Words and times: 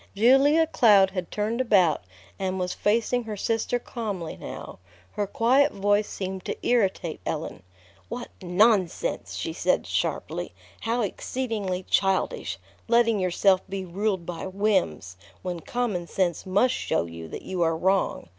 Julia 0.15 0.65
Cloud 0.65 1.11
had 1.11 1.29
turned 1.29 1.61
about, 1.61 2.01
and 2.39 2.57
was 2.59 2.73
facing 2.73 3.25
her 3.25 3.37
sister 3.37 3.77
calmly 3.77 4.35
now. 4.35 4.79
Her 5.11 5.27
quiet 5.27 5.73
voice 5.73 6.09
seemed 6.09 6.43
to 6.45 6.57
irritate 6.67 7.19
Ellen. 7.23 7.61
"What 8.09 8.29
nonsense!" 8.41 9.35
she 9.35 9.53
said 9.53 9.85
sharply. 9.85 10.55
"How 10.79 11.01
exceedingly 11.03 11.85
childish, 11.87 12.57
letting 12.87 13.19
yourself 13.19 13.61
be 13.69 13.85
ruled 13.85 14.25
by 14.25 14.45
whims, 14.47 15.17
when 15.43 15.59
common 15.59 16.07
sense 16.07 16.47
must 16.47 16.73
show 16.73 17.05
you 17.05 17.27
that 17.27 17.43
you 17.43 17.61
are 17.61 17.77
wrong. 17.77 18.29